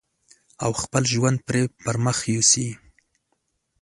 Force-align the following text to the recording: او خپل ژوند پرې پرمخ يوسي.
او 0.63 0.71
خپل 0.81 1.03
ژوند 1.13 1.37
پرې 1.47 1.61
پرمخ 1.83 2.17
يوسي. 2.33 2.67